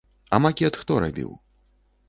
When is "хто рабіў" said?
0.81-1.31